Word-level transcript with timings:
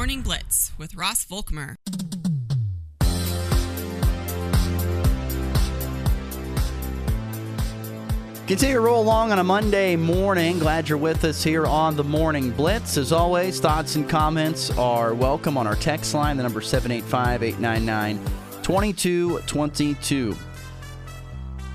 Morning 0.00 0.22
Blitz 0.22 0.72
with 0.78 0.94
Ross 0.94 1.26
Volkmer. 1.26 1.76
Continue 8.46 8.76
to 8.76 8.80
roll 8.80 9.02
along 9.02 9.30
on 9.30 9.38
a 9.38 9.44
Monday 9.44 9.96
morning. 9.96 10.58
Glad 10.58 10.88
you're 10.88 10.96
with 10.96 11.24
us 11.24 11.44
here 11.44 11.66
on 11.66 11.96
the 11.96 12.02
Morning 12.02 12.50
Blitz. 12.50 12.96
As 12.96 13.12
always, 13.12 13.60
thoughts 13.60 13.96
and 13.96 14.08
comments 14.08 14.70
are 14.78 15.12
welcome 15.12 15.58
on 15.58 15.66
our 15.66 15.76
text 15.76 16.14
line, 16.14 16.38
the 16.38 16.44
number 16.44 16.62
785 16.62 17.42
899 17.42 18.24
2222. 18.62 20.34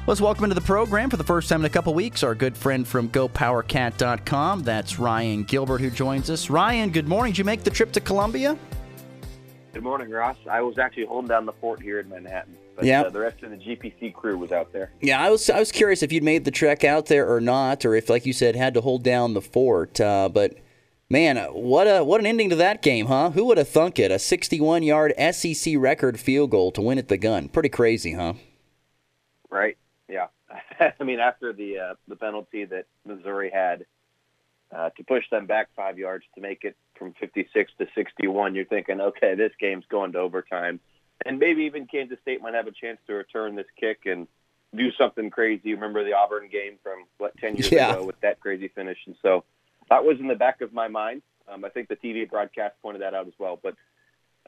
Let's 0.07 0.21
welcome 0.21 0.43
into 0.43 0.53
the 0.53 0.61
program 0.61 1.09
for 1.09 1.17
the 1.17 1.23
first 1.23 1.49
time 1.49 1.61
in 1.61 1.65
a 1.65 1.69
couple 1.69 1.91
weeks 1.95 2.21
our 2.21 2.35
good 2.35 2.55
friend 2.55 2.87
from 2.87 3.09
GoPowerCat.com. 3.09 4.61
That's 4.61 4.99
Ryan 4.99 5.43
Gilbert 5.43 5.81
who 5.81 5.89
joins 5.89 6.29
us. 6.29 6.49
Ryan, 6.49 6.91
good 6.91 7.07
morning. 7.07 7.31
Did 7.33 7.39
you 7.39 7.43
make 7.45 7.63
the 7.63 7.71
trip 7.71 7.91
to 7.93 7.99
Columbia? 7.99 8.55
Good 9.73 9.81
morning, 9.83 10.09
Ross. 10.11 10.37
I 10.49 10.61
was 10.61 10.77
actually 10.77 11.05
holding 11.07 11.27
down 11.27 11.45
the 11.47 11.53
fort 11.53 11.81
here 11.81 11.99
in 11.99 12.07
Manhattan, 12.07 12.55
but 12.75 12.85
Yeah. 12.85 13.01
uh, 13.01 13.09
the 13.09 13.19
rest 13.19 13.41
of 13.41 13.49
the 13.49 13.57
GPC 13.57 14.11
crew 14.11 14.37
was 14.37 14.51
out 14.51 14.71
there. 14.71 14.91
Yeah, 15.01 15.19
I 15.19 15.31
was 15.31 15.49
I 15.49 15.57
was 15.59 15.71
curious 15.71 16.03
if 16.03 16.11
you'd 16.13 16.23
made 16.23 16.45
the 16.45 16.51
trek 16.51 16.83
out 16.83 17.07
there 17.07 17.27
or 17.27 17.41
not, 17.41 17.83
or 17.83 17.95
if, 17.95 18.07
like 18.09 18.25
you 18.27 18.31
said, 18.33 18.55
had 18.55 18.75
to 18.75 18.81
hold 18.81 19.03
down 19.03 19.33
the 19.33 19.41
fort. 19.41 19.99
Uh, 19.99 20.29
but 20.31 20.53
man, 21.09 21.37
uh, 21.39 21.47
what 21.47 21.87
a 21.87 22.03
what 22.03 22.21
an 22.21 22.27
ending 22.27 22.51
to 22.51 22.55
that 22.57 22.83
game, 22.83 23.07
huh? 23.07 23.31
Who 23.31 23.45
would 23.45 23.57
have 23.57 23.67
thunk 23.69 23.97
it? 23.97 24.11
A 24.11 24.15
61-yard 24.15 25.13
SEC 25.33 25.73
record 25.77 26.19
field 26.19 26.51
goal 26.51 26.71
to 26.73 26.81
win 26.81 26.99
at 26.99 27.07
the 27.07 27.17
gun. 27.17 27.49
Pretty 27.49 27.69
crazy, 27.69 28.13
huh? 28.13 28.33
Right? 29.49 29.77
Yeah. 30.07 30.27
I 30.99 31.03
mean, 31.03 31.19
after 31.19 31.53
the 31.53 31.79
uh, 31.79 31.93
the 32.07 32.15
penalty 32.15 32.65
that 32.65 32.85
Missouri 33.05 33.49
had 33.51 33.85
uh, 34.75 34.89
to 34.91 35.03
push 35.03 35.23
them 35.29 35.45
back 35.45 35.69
five 35.75 35.97
yards 35.97 36.25
to 36.35 36.41
make 36.41 36.63
it 36.63 36.75
from 36.95 37.13
56 37.19 37.71
to 37.79 37.87
61, 37.95 38.55
you're 38.55 38.65
thinking, 38.65 39.01
okay, 39.01 39.35
this 39.35 39.51
game's 39.59 39.85
going 39.89 40.11
to 40.13 40.19
overtime, 40.19 40.79
and 41.25 41.39
maybe 41.39 41.63
even 41.63 41.87
Kansas 41.87 42.17
State 42.21 42.41
might 42.41 42.53
have 42.53 42.67
a 42.67 42.71
chance 42.71 42.99
to 43.07 43.13
return 43.13 43.55
this 43.55 43.65
kick 43.79 44.01
and 44.05 44.27
do 44.75 44.91
something 44.93 45.29
crazy. 45.29 45.73
Remember 45.73 46.03
the 46.03 46.13
Auburn 46.13 46.49
game 46.51 46.73
from 46.83 47.05
what 47.17 47.35
10 47.37 47.55
years 47.55 47.71
Yeah. 47.71 47.93
ago 47.93 48.05
with 48.05 48.19
that 48.21 48.39
crazy 48.39 48.67
finish, 48.69 48.97
and 49.07 49.15
so 49.21 49.43
that 49.89 50.03
was 50.03 50.19
in 50.19 50.27
the 50.27 50.35
back 50.35 50.61
of 50.61 50.73
my 50.73 50.87
mind. 50.87 51.21
Um, 51.47 51.63
I 51.63 51.69
think 51.69 51.87
the 51.89 51.95
TV 51.95 52.29
broadcast 52.29 52.75
pointed 52.81 53.01
that 53.01 53.13
out 53.13 53.27
as 53.27 53.33
well, 53.37 53.59
but 53.61 53.75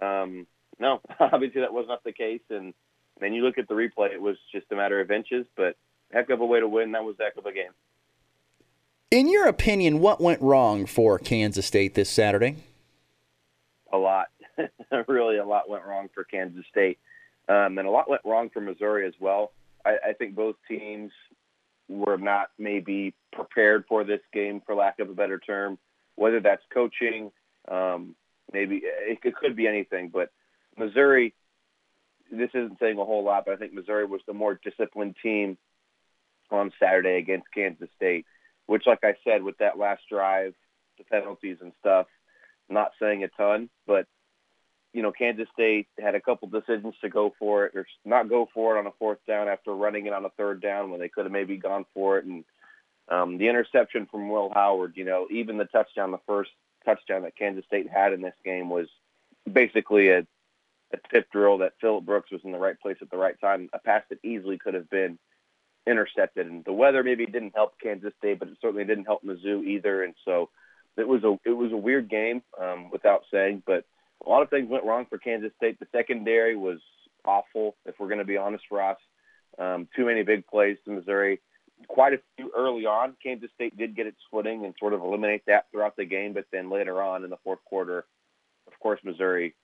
um, 0.06 0.48
no, 0.80 1.02
obviously 1.20 1.62
that 1.62 1.74
was 1.74 1.86
not 1.88 2.04
the 2.04 2.12
case. 2.12 2.42
And 2.50 2.74
then 3.20 3.34
you 3.34 3.44
look 3.44 3.58
at 3.58 3.68
the 3.68 3.74
replay; 3.74 4.12
it 4.12 4.22
was 4.22 4.38
just 4.52 4.66
a 4.72 4.76
matter 4.76 5.00
of 5.00 5.12
inches, 5.12 5.46
but 5.56 5.76
heck 6.12 6.30
of 6.30 6.42
a 6.42 6.46
way 6.46 6.60
to 6.60 6.68
win. 6.68 6.92
That 6.94 7.04
was 7.04 7.16
a 7.20 7.24
heck 7.24 7.38
of 7.38 7.46
a 7.46 7.52
game. 7.52 7.72
In 9.10 9.30
your 9.30 9.48
opinion, 9.48 10.00
what 10.00 10.20
went 10.20 10.42
wrong 10.42 10.86
for 10.86 11.18
Kansas 11.18 11.66
State 11.66 11.96
this 11.96 12.10
Saturday? 12.10 12.58
A 13.94 13.98
lot, 13.98 14.28
really, 15.08 15.38
a 15.38 15.46
lot 15.46 15.70
went 15.70 15.86
wrong 15.86 16.10
for 16.14 16.26
Kansas 16.26 16.66
State, 16.70 17.00
um, 17.48 17.78
and 17.78 17.88
a 17.88 17.92
lot 17.92 18.10
went 18.10 18.22
wrong 18.26 18.50
for 18.50 18.60
Missouri 18.60 19.08
as 19.08 19.14
well. 19.20 19.54
I, 19.86 20.10
I 20.10 20.14
think 20.14 20.36
both 20.36 20.56
teams 20.68 21.12
were 21.88 22.18
not 22.18 22.50
maybe 22.60 23.14
prepared 23.32 23.86
for 23.88 24.04
this 24.04 24.20
game, 24.34 24.62
for 24.66 24.76
lack 24.76 25.00
of 25.00 25.10
a 25.10 25.14
better 25.14 25.40
term. 25.40 25.78
Whether 26.16 26.42
that's 26.42 26.64
coaching, 26.74 27.32
um, 27.72 28.14
maybe 28.52 28.82
it, 28.84 29.20
it 29.24 29.36
could 29.36 29.56
be 29.56 29.68
anything, 29.68 30.10
but 30.10 30.32
Missouri. 30.78 31.34
This 32.32 32.50
isn't 32.54 32.80
saying 32.80 32.98
a 32.98 33.06
whole 33.06 33.24
lot, 33.24 33.46
but 33.46 33.54
I 33.54 33.58
think 33.58 33.74
Missouri 33.74 34.06
was 34.06 34.22
the 34.28 34.34
more 34.34 34.60
disciplined 34.64 35.16
team 35.22 35.58
on 36.52 36.72
Saturday 36.80 37.18
against 37.18 37.52
Kansas 37.54 37.90
State. 37.96 38.26
Which, 38.66 38.86
like 38.86 39.04
I 39.04 39.16
said, 39.24 39.44
with 39.44 39.58
that 39.60 39.78
last 39.78 40.04
drive, 40.10 40.54
the 40.98 41.06
penalties 41.06 41.58
and 41.62 41.72
stuff, 41.80 42.08
not 42.70 42.92
saying 43.00 43.24
a 43.24 43.30
ton, 43.30 43.70
but 43.86 44.08
you 44.94 45.04
know, 45.04 45.12
Kansas 45.12 45.48
State 45.54 45.88
had 46.00 46.16
a 46.16 46.22
couple 46.22 46.48
decisions 46.48 46.96
to 47.02 47.10
go 47.10 47.34
for 47.38 47.66
it 47.66 47.76
or 47.76 47.86
not 48.04 48.30
go 48.30 48.50
for 48.54 48.76
it 48.76 48.80
on 48.80 48.88
a 48.88 48.92
fourth 48.98 49.20
down 49.28 49.48
after 49.48 49.74
running 49.74 50.08
it 50.08 50.14
on 50.14 50.26
a 50.26 50.30
third 50.32 50.62
down 50.62 50.90
when 50.90 51.00
they 51.00 51.10
could 51.10 51.26
have 51.26 51.32
maybe 51.32 51.58
gone 51.58 51.86
for 51.94 52.18
it. 52.18 52.26
And 52.26 52.44
um, 53.10 53.38
the 53.38 53.48
interception 53.48 54.08
from 54.10 54.30
Will 54.30 54.50
Howard, 54.54 54.94
you 54.96 55.06
know, 55.06 55.28
even 55.30 55.58
the 55.58 55.66
touchdown, 55.66 56.12
the 56.12 56.20
first 56.26 56.52
touchdown 56.84 57.24
that 57.24 57.36
Kansas 57.36 57.66
State 57.66 57.90
had 57.90 58.12
in 58.14 58.22
this 58.22 58.34
game 58.44 58.70
was 58.70 58.88
basically 59.52 60.10
a, 60.10 60.26
a 60.94 60.98
tip 61.14 61.30
drill 61.32 61.60
that 61.60 61.74
Philip 61.82 62.06
Brooks 62.06 62.32
was 62.32 62.42
in 62.44 62.52
the 62.52 62.58
right 62.58 62.80
place 62.80 62.98
at 63.02 63.10
the 63.10 63.18
right 63.18 63.40
time, 63.40 63.70
a 63.74 63.80
pass 63.80 64.04
that 64.10 64.24
easily 64.24 64.58
could 64.58 64.74
have 64.74 64.90
been 64.90 65.18
intercepted. 65.86 66.48
And 66.48 66.64
the 66.66 66.74
weather 66.74 67.04
maybe 67.04 67.26
didn't 67.26 67.56
help 67.56 67.80
Kansas 67.82 68.14
State, 68.20 68.40
but 68.40 68.48
it 68.48 68.58
certainly 68.62 68.86
didn't 68.86 69.06
help 69.06 69.24
Mizzou 69.24 69.66
either. 69.66 70.04
And 70.04 70.14
so 70.26 70.50
it 70.98 71.08
was 71.08 71.24
a 71.24 71.38
it 71.46 71.54
was 71.54 71.72
a 71.72 71.78
weird 71.78 72.10
game, 72.10 72.42
um, 72.62 72.90
without 72.92 73.24
saying. 73.32 73.64
But 73.66 73.86
a 74.26 74.30
lot 74.30 74.42
of 74.42 74.50
things 74.50 74.70
went 74.70 74.86
wrong 74.86 75.06
for 75.10 75.18
Kansas 75.18 75.52
State. 75.58 75.80
The 75.80 75.88
secondary 75.92 76.56
was 76.56 76.80
awful, 77.26 77.76
if 77.86 77.96
we're 78.00 78.08
going 78.08 78.20
to 78.20 78.26
be 78.26 78.38
honest, 78.38 78.66
Ross. 78.72 78.98
Um, 79.60 79.88
too 79.96 80.06
many 80.06 80.24
big 80.24 80.48
plays 80.48 80.78
to 80.86 80.92
Missouri. 80.92 81.40
Quite 81.88 82.14
a 82.14 82.20
few 82.36 82.52
early 82.56 82.86
on. 82.86 83.16
Kansas 83.22 83.52
State 83.54 83.78
did 83.78 83.96
get 83.96 84.08
its 84.08 84.18
footing 84.32 84.66
and 84.66 84.74
sort 84.80 84.94
of 84.94 85.02
eliminate 85.02 85.44
that 85.48 85.66
throughout 85.72 85.96
the 85.96 86.06
game, 86.06 86.34
but 86.34 86.46
then 86.52 86.70
later 86.70 87.02
on 87.02 87.24
in 87.24 87.30
the 87.30 87.38
fourth 87.44 87.64
quarter, 87.66 88.06
of 88.68 88.80
course, 88.80 89.00
Missouri 89.04 89.56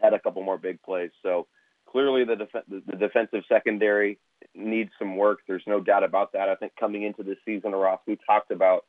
had 0.00 0.14
a 0.14 0.18
couple 0.18 0.42
more 0.42 0.58
big 0.58 0.82
plays. 0.82 1.10
So 1.22 1.46
clearly, 1.88 2.24
the, 2.24 2.36
def- 2.36 2.66
the 2.68 2.96
defensive 2.96 3.44
secondary 3.48 4.18
needs 4.54 4.90
some 4.98 5.16
work. 5.16 5.40
There's 5.46 5.62
no 5.66 5.80
doubt 5.80 6.04
about 6.04 6.32
that. 6.32 6.48
I 6.48 6.54
think 6.54 6.72
coming 6.78 7.02
into 7.02 7.22
this 7.22 7.38
season, 7.44 7.72
Ross, 7.72 8.00
we 8.06 8.18
talked 8.26 8.50
about 8.50 8.84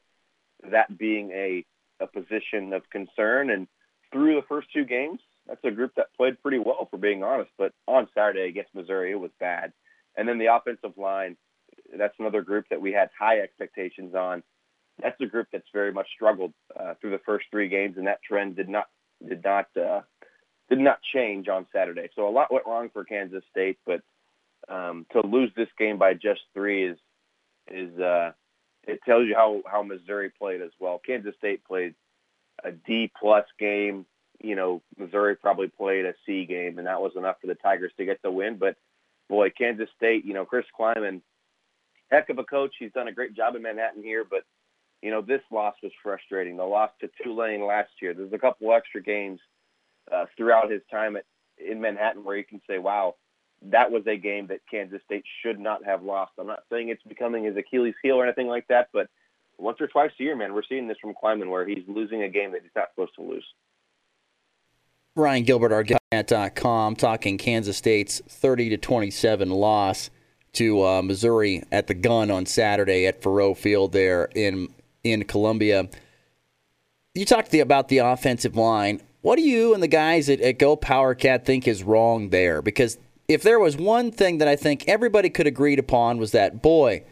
that 0.71 0.97
being 0.97 1.31
a, 1.31 1.65
a 1.99 2.07
position 2.07 2.73
of 2.73 2.89
concern. 2.89 3.49
And 3.49 3.67
through 4.11 4.35
the 4.35 4.47
first 4.47 4.67
two 4.73 4.85
games, 4.85 5.19
that's 5.47 5.63
a 5.63 5.71
group 5.71 5.93
that 5.95 6.13
played 6.17 6.41
pretty 6.41 6.59
well, 6.59 6.87
for 6.91 6.97
being 6.97 7.23
honest. 7.23 7.51
But 7.57 7.73
on 7.87 8.07
Saturday 8.13 8.49
against 8.49 8.75
Missouri, 8.75 9.11
it 9.11 9.19
was 9.19 9.31
bad. 9.39 9.71
And 10.17 10.27
then 10.27 10.39
the 10.39 10.53
offensive 10.53 10.97
line, 10.97 11.37
that's 11.95 12.15
another 12.19 12.41
group 12.41 12.65
that 12.69 12.81
we 12.81 12.91
had 12.91 13.09
high 13.17 13.39
expectations 13.39 14.15
on. 14.15 14.43
That's 15.01 15.19
a 15.21 15.27
group 15.27 15.47
that's 15.53 15.67
very 15.71 15.93
much 15.93 16.07
struggled 16.13 16.53
uh, 16.77 16.95
through 16.99 17.11
the 17.11 17.21
first 17.23 17.45
three 17.51 17.69
games, 17.69 17.97
and 17.97 18.07
that 18.07 18.23
trend 18.23 18.55
did 18.55 18.67
not 18.67 18.87
did 19.27 19.43
not 19.43 19.67
uh, 19.77 20.01
did 20.69 20.79
not 20.79 20.99
change 21.13 21.47
on 21.47 21.65
Saturday. 21.73 22.09
So 22.15 22.27
a 22.27 22.31
lot 22.31 22.51
went 22.51 22.65
wrong 22.65 22.89
for 22.91 23.03
Kansas 23.03 23.43
State, 23.51 23.77
but 23.85 24.01
um, 24.69 25.05
to 25.13 25.25
lose 25.25 25.51
this 25.55 25.69
game 25.77 25.97
by 25.97 26.13
just 26.13 26.41
three 26.53 26.85
is 26.85 26.97
is 27.69 27.97
uh, 27.99 28.31
it 28.83 28.99
tells 29.05 29.27
you 29.27 29.35
how 29.35 29.61
how 29.65 29.83
Missouri 29.83 30.29
played 30.29 30.61
as 30.61 30.71
well. 30.79 31.01
Kansas 31.05 31.35
State 31.37 31.63
played 31.65 31.95
a 32.63 32.71
D 32.71 33.11
plus 33.19 33.45
game. 33.59 34.05
You 34.41 34.55
know, 34.55 34.81
Missouri 34.97 35.35
probably 35.35 35.67
played 35.67 36.05
a 36.05 36.13
C 36.25 36.45
game, 36.45 36.77
and 36.77 36.87
that 36.87 37.01
was 37.01 37.13
enough 37.15 37.37
for 37.41 37.47
the 37.47 37.55
Tigers 37.55 37.91
to 37.97 38.05
get 38.05 38.21
the 38.21 38.31
win. 38.31 38.57
But 38.57 38.75
boy, 39.29 39.49
Kansas 39.49 39.89
State, 39.95 40.25
you 40.25 40.33
know, 40.33 40.45
Chris 40.45 40.65
Klieman, 40.77 41.21
heck 42.11 42.29
of 42.29 42.39
a 42.39 42.43
coach. 42.43 42.75
He's 42.77 42.91
done 42.91 43.07
a 43.07 43.13
great 43.13 43.35
job 43.35 43.55
in 43.55 43.61
Manhattan 43.61 44.03
here, 44.03 44.25
but 44.29 44.43
you 45.01 45.11
know, 45.11 45.21
this 45.21 45.41
loss 45.51 45.75
was 45.81 45.91
frustrating. 46.03 46.57
The 46.57 46.63
loss 46.63 46.91
to 47.01 47.09
Tulane 47.23 47.65
last 47.65 47.91
year. 48.01 48.13
There's 48.13 48.33
a 48.33 48.37
couple 48.37 48.73
extra 48.73 49.01
games 49.01 49.39
uh, 50.11 50.25
throughout 50.35 50.71
his 50.71 50.81
time 50.89 51.15
at 51.15 51.25
in 51.57 51.81
Manhattan 51.81 52.23
where 52.23 52.37
you 52.37 52.43
can 52.43 52.61
say, 52.67 52.77
"Wow, 52.77 53.15
that 53.63 53.91
was 53.91 54.05
a 54.07 54.17
game 54.17 54.47
that 54.47 54.61
Kansas 54.69 55.01
State 55.05 55.25
should 55.41 55.59
not 55.59 55.83
have 55.85 56.03
lost." 56.03 56.33
I'm 56.39 56.47
not 56.47 56.63
saying 56.71 56.89
it's 56.89 57.03
becoming 57.03 57.43
his 57.43 57.57
Achilles 57.57 57.95
heel 58.03 58.15
or 58.15 58.25
anything 58.25 58.47
like 58.47 58.67
that, 58.67 58.89
but 58.93 59.09
once 59.57 59.81
or 59.81 59.87
twice 59.87 60.11
a 60.19 60.23
year, 60.23 60.35
man, 60.35 60.53
we're 60.53 60.63
seeing 60.67 60.87
this 60.87 60.97
from 61.01 61.13
Klieman 61.13 61.49
where 61.49 61.67
he's 61.67 61.83
losing 61.87 62.23
a 62.23 62.29
game 62.29 62.51
that 62.51 62.61
he's 62.61 62.71
not 62.75 62.89
supposed 62.93 63.15
to 63.15 63.23
lose. 63.23 63.45
Ryan 65.15 65.43
Gilbert, 65.43 65.71
our 65.71 65.83
guy 65.83 65.97
at 66.11 66.55
.com, 66.55 66.95
talking 66.95 67.39
Kansas 67.39 67.75
State's 67.75 68.21
30 68.27 68.69
to 68.69 68.77
27 68.77 69.49
loss 69.49 70.11
to 70.53 70.85
uh, 70.85 71.01
Missouri 71.01 71.63
at 71.71 71.87
the 71.87 71.93
gun 71.93 72.29
on 72.29 72.45
Saturday 72.45 73.07
at 73.07 73.21
Faurot 73.21 73.57
Field 73.57 73.93
there 73.93 74.29
in 74.35 74.69
in 75.03 75.23
Columbia. 75.23 75.89
You 77.13 77.25
talked 77.25 77.49
the, 77.49 77.61
about 77.61 77.87
the 77.87 77.99
offensive 77.99 78.55
line. 78.55 79.01
What 79.21 79.37
do 79.37 79.41
you 79.41 79.73
and 79.73 79.81
the 79.81 79.87
guys 79.87 80.29
at, 80.29 80.39
at 80.41 80.59
Go 80.59 80.75
Power 80.75 81.15
Cat 81.15 81.45
think 81.45 81.67
is 81.67 81.83
wrong 81.83 82.29
there? 82.29 82.61
Because 82.61 82.97
if 83.27 83.43
there 83.43 83.59
was 83.59 83.75
one 83.75 84.11
thing 84.11 84.37
that 84.37 84.47
I 84.47 84.55
think 84.55 84.87
everybody 84.87 85.29
could 85.29 85.47
agreed 85.47 85.79
upon 85.79 86.17
was 86.17 86.31
that 86.31 86.61
boy, 86.61 87.03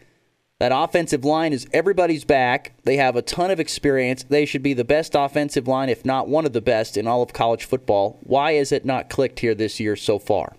that 0.58 0.72
offensive 0.74 1.24
line 1.24 1.52
is 1.52 1.66
everybody's 1.72 2.24
back. 2.24 2.72
They 2.84 2.96
have 2.96 3.16
a 3.16 3.22
ton 3.22 3.50
of 3.50 3.60
experience. 3.60 4.22
They 4.22 4.46
should 4.46 4.62
be 4.62 4.72
the 4.72 4.84
best 4.84 5.14
offensive 5.14 5.68
line, 5.68 5.90
if 5.90 6.04
not 6.04 6.28
one 6.28 6.46
of 6.46 6.54
the 6.54 6.62
best 6.62 6.96
in 6.96 7.06
all 7.06 7.22
of 7.22 7.34
college 7.34 7.64
football. 7.64 8.18
Why 8.22 8.52
is 8.52 8.72
it 8.72 8.84
not 8.84 9.10
clicked 9.10 9.40
here 9.40 9.54
this 9.54 9.78
year 9.78 9.96
so 9.96 10.18
far? 10.18 10.56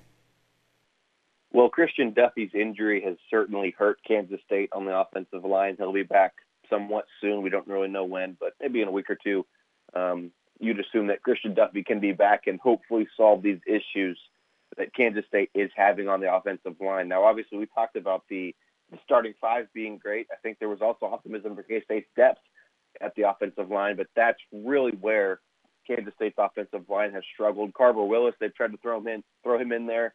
Well, 1.51 1.69
Christian 1.69 2.13
Duffy's 2.13 2.51
injury 2.53 3.01
has 3.01 3.15
certainly 3.31 3.73
hurt 3.75 3.97
Kansas 4.07 4.39
State 4.45 4.69
on 4.73 4.85
the 4.85 4.95
offensive 4.95 5.43
line. 5.43 5.75
He'll 5.79 5.93
be 5.93 6.03
back 6.03 6.33
somewhat 6.69 7.05
soon. 7.19 7.41
We 7.41 7.49
don't 7.49 7.67
really 7.67 7.87
know 7.87 8.05
when, 8.05 8.37
but 8.39 8.53
maybe 8.61 8.81
in 8.83 8.87
a 8.87 8.91
week 8.91 9.09
or 9.09 9.17
two. 9.23 9.43
Um, 9.95 10.31
you'd 10.59 10.79
assume 10.79 11.07
that 11.07 11.23
Christian 11.23 11.53
Duffy 11.53 11.83
can 11.83 11.99
be 11.99 12.11
back 12.11 12.47
and 12.47 12.59
hopefully 12.59 13.07
solve 13.15 13.41
these 13.43 13.59
issues 13.65 14.19
that 14.77 14.93
Kansas 14.93 15.25
State 15.27 15.49
is 15.53 15.71
having 15.75 16.07
on 16.07 16.19
the 16.19 16.33
offensive 16.33 16.75
line. 16.79 17.07
Now, 17.07 17.23
obviously, 17.23 17.57
we 17.57 17.67
talked 17.67 17.95
about 17.95 18.23
the, 18.29 18.55
starting 19.03 19.33
five 19.41 19.67
being 19.73 19.97
great. 19.97 20.27
I 20.31 20.35
think 20.41 20.59
there 20.59 20.69
was 20.69 20.81
also 20.81 21.07
optimism 21.07 21.55
for 21.55 21.63
K 21.63 21.81
State's 21.83 22.07
depth 22.15 22.39
at 23.01 23.13
the 23.15 23.29
offensive 23.29 23.69
line, 23.69 23.97
but 23.97 24.07
that's 24.15 24.39
really 24.51 24.91
where 24.91 25.39
Kansas 25.85 26.13
State's 26.15 26.37
offensive 26.37 26.89
line 26.89 27.13
has 27.13 27.23
struggled. 27.33 27.73
Carver 27.73 28.03
Willis, 28.03 28.35
they've 28.39 28.53
tried 28.53 28.71
to 28.71 28.77
throw 28.77 28.97
him 28.99 29.07
in, 29.07 29.23
throw 29.43 29.59
him 29.59 29.71
in 29.71 29.87
there. 29.87 30.13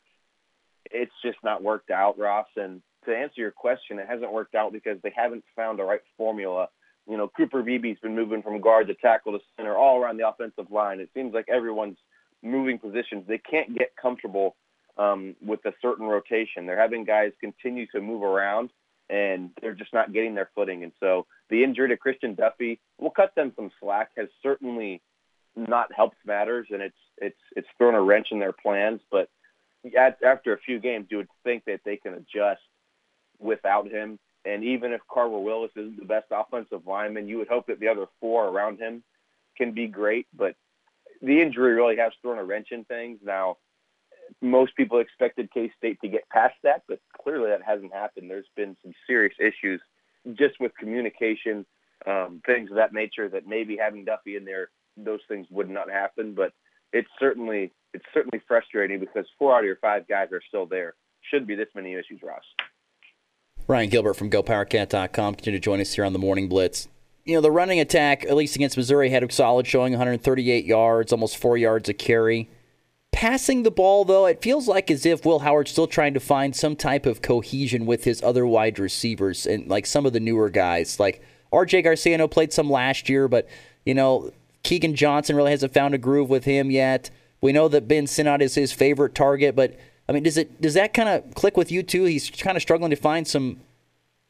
It's 0.91 1.13
just 1.25 1.39
not 1.43 1.63
worked 1.63 1.91
out, 1.91 2.19
Ross. 2.19 2.49
And 2.57 2.83
to 3.07 3.17
answer 3.17 3.41
your 3.41 3.51
question, 3.53 3.99
it 3.99 4.09
hasn't 4.09 4.33
worked 4.33 4.55
out 4.55 4.73
because 4.73 4.99
they 5.03 5.13
haven't 5.15 5.45
found 5.57 5.79
the 5.79 5.85
right 5.85 6.01
formula. 6.17 6.69
You 7.09 7.17
know, 7.17 7.29
Cooper 7.37 7.63
Beebe's 7.63 7.99
been 8.01 8.15
moving 8.15 8.43
from 8.43 8.61
guard 8.61 8.87
to 8.89 8.95
tackle 8.95 9.33
to 9.33 9.41
center 9.57 9.77
all 9.77 10.01
around 10.01 10.19
the 10.19 10.29
offensive 10.29 10.71
line. 10.71 11.01
It 11.01 11.11
seems 11.15 11.35
like 11.35 11.47
everyone's 11.49 11.99
moving 12.43 12.79
positions. 12.79 13.25
They 13.27 13.39
can't 13.39 13.77
get 13.77 13.97
comfortable 14.01 14.57
um, 14.97 15.35
with 15.45 15.65
a 15.65 15.73
certain 15.81 16.07
rotation. 16.07 16.67
They're 16.67 16.81
having 16.81 17.05
guys 17.05 17.33
continue 17.41 17.87
to 17.89 18.01
move 18.01 18.23
around, 18.23 18.71
and 19.11 19.51
they're 19.61 19.75
just 19.75 19.93
not 19.93 20.13
getting 20.13 20.35
their 20.35 20.51
footing. 20.55 20.85
And 20.85 20.93
so 21.01 21.27
the 21.51 21.65
injury 21.65 21.89
to 21.89 21.97
Christian 21.97 22.35
Duffy 22.35 22.81
will 22.99 23.11
cut 23.11 23.35
them 23.35 23.53
some 23.57 23.71
slack. 23.81 24.11
Has 24.17 24.29
certainly 24.43 25.03
not 25.57 25.93
helped 25.95 26.17
matters, 26.25 26.69
and 26.71 26.83
it's 26.83 26.97
it's 27.19 27.41
it's 27.57 27.69
thrown 27.79 27.95
a 27.95 28.03
wrench 28.03 28.29
in 28.31 28.39
their 28.39 28.53
plans. 28.53 29.01
But 29.11 29.29
at, 29.99 30.19
after 30.25 30.53
a 30.53 30.59
few 30.59 30.79
games, 30.79 31.07
you 31.11 31.19
would 31.19 31.29
think 31.45 31.65
that 31.67 31.81
they 31.85 31.97
can 31.97 32.15
adjust 32.15 32.63
without 33.39 33.91
him. 33.91 34.19
And 34.45 34.65
even 34.65 34.93
if 34.93 35.01
Carver 35.13 35.39
Willis 35.39 35.71
isn't 35.77 35.99
the 35.99 36.05
best 36.05 36.27
offensive 36.31 36.87
lineman, 36.87 37.29
you 37.29 37.39
would 37.39 37.49
hope 37.49 37.67
that 37.69 37.81
the 37.81 37.89
other 37.89 38.07
four 38.21 38.49
around 38.49 38.79
him 38.79 39.03
can 39.57 39.73
be 39.73 39.87
great. 39.87 40.27
But 40.35 40.57
the 41.21 41.41
injury 41.41 41.75
really 41.75 41.97
has 41.97 42.13
thrown 42.21 42.39
a 42.39 42.45
wrench 42.45 42.69
in 42.73 42.85
things. 42.85 43.21
Now, 43.23 43.59
most 44.41 44.75
people 44.77 44.99
expected 44.99 45.53
K 45.53 45.71
State 45.77 46.01
to 46.01 46.09
get 46.09 46.29
past 46.29 46.55
that, 46.65 46.83
but 46.89 47.01
clearly 47.23 47.51
that 47.51 47.63
hasn't 47.63 47.93
happened. 47.93 48.31
There's 48.31 48.47
been 48.57 48.77
some 48.83 48.93
serious 49.07 49.35
issues 49.39 49.81
just 50.35 50.59
with 50.61 50.77
communication, 50.77 51.67
um, 52.07 52.41
things 52.47 52.71
of 52.71 52.77
that 52.77 52.93
nature 52.93 53.29
that 53.29 53.47
maybe 53.47 53.77
having 53.77 54.05
Duffy 54.05 54.37
in 54.37 54.45
there, 54.45 54.71
those 54.97 55.21
things 55.29 55.47
would 55.51 55.69
not 55.69 55.91
happen. 55.91 56.35
But 56.35 56.53
it's 56.93 57.09
certainly 57.19 57.73
it's 57.95 58.05
certainly 58.13 58.43
frustrating 58.49 59.01
because 59.01 59.27
four 59.39 59.55
out 59.55 59.61
of 59.61 59.67
your 59.67 59.77
five 59.77 60.09
guys 60.09 60.33
are 60.33 60.43
still 60.47 60.67
there. 60.67 60.95
Shouldn't 61.31 61.49
be 61.49 61.55
this 61.55 61.69
many 61.75 61.95
issues, 61.95 62.21
Ross. 62.23 62.43
Ryan 63.69 63.89
Gilbert 63.89 64.15
from 64.15 64.31
GoPowerCat.com 64.31 65.35
continue 65.35 65.59
to 65.59 65.63
join 65.63 65.81
us 65.81 65.93
here 65.93 66.05
on 66.05 66.13
the 66.13 66.19
Morning 66.19 66.49
Blitz. 66.49 66.89
You 67.25 67.35
know, 67.35 67.41
the 67.41 67.51
running 67.51 67.79
attack, 67.79 68.25
at 68.25 68.35
least 68.35 68.57
against 68.57 68.77
Missouri, 68.77 69.11
had 69.11 69.23
a 69.23 69.33
solid 69.33 69.67
showing 69.67 69.93
138 69.93 70.65
yards, 70.65 71.13
almost 71.13 71.37
four 71.37 71.57
yards 71.57 71.89
a 71.89 71.95
carry. 71.95 72.51
Passing 73.13 73.63
the 73.63 73.71
ball, 73.71 74.05
though, 74.05 74.27
it 74.27 74.43
feels 74.43 74.67
like 74.67 74.91
as 74.91 75.07
if 75.07 75.25
Will 75.25 75.41
Howard's 75.41 75.71
still 75.71 75.87
trying 75.87 76.15
to 76.15 76.21
find 76.21 76.57
some 76.57 76.75
type 76.75 77.07
of 77.07 77.23
cohesion 77.23 77.87
with 77.87 78.05
his 78.05 78.23
other 78.23 78.45
wide 78.45 78.79
receivers 78.79 79.47
and 79.47 79.69
like 79.69 79.87
some 79.87 80.07
of 80.07 80.13
the 80.13 80.19
newer 80.19 80.51
guys. 80.51 80.99
Like 80.99 81.23
RJ 81.53 81.85
Garcia, 81.85 82.23
I 82.23 82.27
played 82.27 82.53
some 82.53 82.69
last 82.69 83.09
year, 83.09 83.29
but, 83.29 83.47
you 83.85 83.95
know, 83.95 84.33
Keegan 84.65 84.97
Johnson 84.97 85.37
really 85.37 85.51
hasn't 85.53 85.75
found 85.75 85.95
a 85.95 85.99
groove 85.99 86.31
with 86.31 86.45
him 86.45 86.71
yet. 86.71 87.11
We 87.41 87.53
know 87.53 87.69
that 87.69 87.87
Ben 87.87 88.07
Sinnott 88.07 88.43
is 88.43 88.55
his 88.55 88.73
favorite 88.73 89.15
target, 89.15 89.55
but 89.55 89.77
I 90.13 90.15
mean, 90.15 90.25
does 90.25 90.37
it 90.37 90.61
does 90.61 90.75
that 90.75 90.93
kind 90.93 91.09
of 91.09 91.35
click 91.35 91.57
with 91.57 91.73
you 91.73 91.83
too? 91.83 92.05
He's 92.05 92.29
kind 92.29 92.57
of 92.57 92.63
struggling 92.63 92.91
to 92.91 92.97
find 92.97 93.27
some 93.27 93.61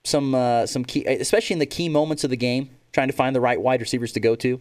some 0.05 0.33
uh, 0.33 0.67
some 0.67 0.85
key, 0.85 1.05
especially 1.05 1.55
in 1.55 1.59
the 1.59 1.67
key 1.67 1.89
moments 1.89 2.23
of 2.23 2.31
the 2.31 2.37
game, 2.37 2.71
trying 2.93 3.09
to 3.09 3.13
find 3.13 3.35
the 3.35 3.41
right 3.41 3.61
wide 3.61 3.81
receivers 3.81 4.13
to 4.13 4.21
go 4.21 4.37
to. 4.37 4.61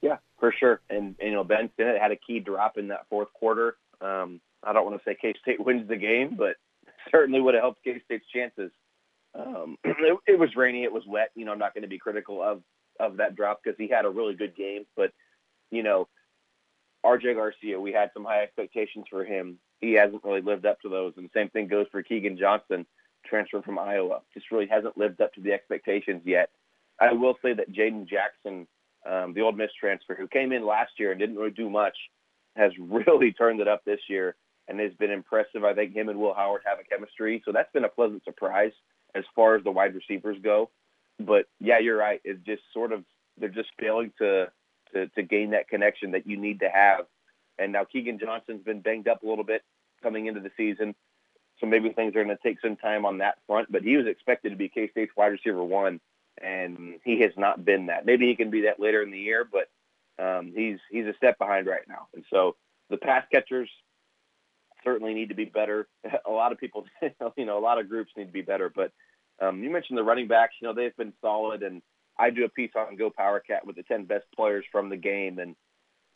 Yeah, 0.00 0.16
for 0.40 0.54
sure. 0.58 0.80
And, 0.88 1.14
and 1.20 1.28
you 1.28 1.32
know, 1.32 1.44
Ben 1.44 1.68
Sinnott 1.76 2.00
had 2.00 2.12
a 2.12 2.16
key 2.16 2.40
drop 2.40 2.78
in 2.78 2.88
that 2.88 3.06
fourth 3.10 3.30
quarter. 3.34 3.76
Um, 4.00 4.40
I 4.62 4.72
don't 4.72 4.86
want 4.86 4.98
to 4.98 5.04
say 5.04 5.16
K 5.20 5.34
State 5.42 5.60
wins 5.64 5.86
the 5.86 5.96
game, 5.96 6.34
but 6.38 6.56
certainly 7.10 7.40
would 7.40 7.54
have 7.54 7.62
helped 7.62 7.84
K 7.84 8.00
State's 8.06 8.24
chances. 8.34 8.70
Um, 9.34 9.76
it, 9.84 10.18
it 10.26 10.38
was 10.38 10.56
rainy, 10.56 10.84
it 10.84 10.92
was 10.92 11.04
wet. 11.06 11.30
You 11.34 11.44
know, 11.44 11.52
I'm 11.52 11.58
not 11.58 11.74
going 11.74 11.82
to 11.82 11.88
be 11.88 11.98
critical 11.98 12.42
of 12.42 12.62
of 12.98 13.18
that 13.18 13.36
drop 13.36 13.60
because 13.62 13.76
he 13.78 13.88
had 13.88 14.06
a 14.06 14.10
really 14.10 14.34
good 14.34 14.56
game, 14.56 14.86
but 14.96 15.12
you 15.70 15.82
know, 15.82 16.08
RJ 17.04 17.34
Garcia, 17.34 17.80
we 17.80 17.92
had 17.92 18.10
some 18.14 18.24
high 18.24 18.42
expectations 18.42 19.06
for 19.10 19.24
him. 19.24 19.58
He 19.82 19.92
hasn't 19.94 20.24
really 20.24 20.40
lived 20.40 20.64
up 20.64 20.80
to 20.80 20.88
those. 20.88 21.12
And 21.16 21.26
the 21.26 21.38
same 21.38 21.50
thing 21.50 21.66
goes 21.66 21.86
for 21.92 22.02
Keegan 22.02 22.38
Johnson, 22.38 22.86
transfer 23.26 23.60
from 23.60 23.78
Iowa. 23.78 24.20
Just 24.32 24.50
really 24.50 24.68
hasn't 24.68 24.96
lived 24.96 25.20
up 25.20 25.34
to 25.34 25.40
the 25.40 25.52
expectations 25.52 26.22
yet. 26.24 26.50
I 27.00 27.12
will 27.12 27.36
say 27.42 27.52
that 27.52 27.72
Jaden 27.72 28.08
Jackson, 28.08 28.66
um, 29.04 29.34
the 29.34 29.40
Ole 29.40 29.52
Miss 29.52 29.72
transfer, 29.78 30.14
who 30.14 30.28
came 30.28 30.52
in 30.52 30.64
last 30.64 30.92
year 30.98 31.10
and 31.10 31.20
didn't 31.20 31.36
really 31.36 31.50
do 31.50 31.68
much, 31.68 31.96
has 32.56 32.72
really 32.78 33.32
turned 33.32 33.60
it 33.60 33.68
up 33.68 33.84
this 33.84 34.00
year 34.08 34.36
and 34.68 34.78
has 34.78 34.94
been 34.94 35.10
impressive. 35.10 35.64
I 35.64 35.74
think 35.74 35.94
him 35.94 36.08
and 36.08 36.20
Will 36.20 36.34
Howard 36.34 36.62
have 36.64 36.78
a 36.78 36.84
chemistry. 36.84 37.42
So 37.44 37.52
that's 37.52 37.72
been 37.72 37.84
a 37.84 37.88
pleasant 37.88 38.22
surprise 38.24 38.72
as 39.14 39.24
far 39.34 39.56
as 39.56 39.64
the 39.64 39.72
wide 39.72 39.94
receivers 39.94 40.38
go. 40.42 40.70
But 41.18 41.46
yeah, 41.60 41.80
you're 41.80 41.96
right. 41.96 42.20
It's 42.24 42.42
just 42.46 42.62
sort 42.72 42.92
of 42.92 43.04
they're 43.36 43.48
just 43.48 43.70
failing 43.80 44.12
to 44.18 44.50
to, 44.92 45.08
to 45.08 45.22
gain 45.22 45.50
that 45.50 45.68
connection 45.68 46.12
that 46.12 46.26
you 46.26 46.36
need 46.36 46.60
to 46.60 46.68
have. 46.68 47.06
And 47.58 47.72
now 47.72 47.84
Keegan 47.84 48.18
Johnson's 48.18 48.62
been 48.62 48.80
banged 48.80 49.08
up 49.08 49.22
a 49.22 49.26
little 49.26 49.44
bit 49.44 49.62
coming 50.02 50.26
into 50.26 50.40
the 50.40 50.50
season. 50.56 50.94
So 51.58 51.66
maybe 51.66 51.90
things 51.90 52.10
are 52.16 52.24
going 52.24 52.36
to 52.36 52.42
take 52.42 52.60
some 52.60 52.76
time 52.76 53.04
on 53.04 53.18
that 53.18 53.38
front. 53.46 53.70
But 53.70 53.82
he 53.82 53.96
was 53.96 54.06
expected 54.06 54.50
to 54.50 54.56
be 54.56 54.68
K 54.68 54.88
State's 54.90 55.12
wide 55.16 55.28
receiver 55.28 55.62
one, 55.62 56.00
and 56.42 56.94
he 57.04 57.20
has 57.20 57.32
not 57.36 57.64
been 57.64 57.86
that. 57.86 58.04
Maybe 58.04 58.26
he 58.26 58.36
can 58.36 58.50
be 58.50 58.62
that 58.62 58.80
later 58.80 59.02
in 59.02 59.10
the 59.10 59.18
year, 59.18 59.48
but 59.50 59.68
um, 60.22 60.52
he's 60.54 60.78
he's 60.90 61.06
a 61.06 61.14
step 61.16 61.38
behind 61.38 61.66
right 61.66 61.86
now. 61.88 62.08
And 62.14 62.24
so 62.30 62.56
the 62.90 62.96
pass 62.96 63.24
catchers 63.32 63.70
certainly 64.84 65.14
need 65.14 65.28
to 65.28 65.34
be 65.34 65.44
better. 65.44 65.88
A 66.26 66.30
lot 66.30 66.52
of 66.52 66.58
people, 66.58 66.84
you 67.36 67.44
know, 67.44 67.58
a 67.58 67.60
lot 67.60 67.78
of 67.78 67.88
groups 67.88 68.12
need 68.16 68.26
to 68.26 68.32
be 68.32 68.42
better. 68.42 68.70
But 68.74 68.92
um, 69.40 69.62
you 69.62 69.70
mentioned 69.70 69.98
the 69.98 70.04
running 70.04 70.28
backs. 70.28 70.54
You 70.60 70.68
know, 70.68 70.74
they've 70.74 70.96
been 70.96 71.12
solid, 71.20 71.62
and 71.62 71.82
I 72.18 72.30
do 72.30 72.44
a 72.44 72.48
piece 72.48 72.72
on 72.76 72.96
Go 72.96 73.10
Power 73.10 73.40
Cat 73.40 73.66
with 73.66 73.76
the 73.76 73.82
10 73.82 74.04
best 74.04 74.26
players 74.34 74.64
from 74.70 74.88
the 74.88 74.96
game, 74.96 75.38
and 75.38 75.54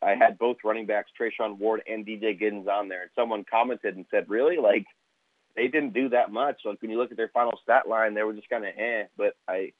I 0.02 0.14
had 0.14 0.38
both 0.38 0.58
running 0.64 0.87
backs, 0.87 1.10
Treshaun 1.19 1.58
Ward 1.58 1.82
and 1.87 2.06
DJ 2.06 2.40
Giddens, 2.40 2.69
on 2.69 2.88
there. 2.88 3.02
And 3.02 3.10
someone 3.14 3.44
commented 3.50 3.96
and 3.96 4.06
said, 4.10 4.28
"Really? 4.28 4.58
Like 4.58 4.87
they 5.54 5.69
didn't 5.69 5.94
do 5.94 6.10
that 6.10 6.31
much. 6.31 6.60
Like 6.64 6.81
when 6.82 6.90
you 6.90 6.98
look 6.98 7.10
at 7.10 7.16
their 7.16 7.28
final 7.28 7.58
stat 7.62 7.88
line, 7.88 8.14
they 8.14 8.22
were 8.22 8.34
just 8.34 8.50
kind 8.50 8.64
of 8.64 8.72
eh." 8.76 9.04
But 9.16 9.34
I, 9.48 9.72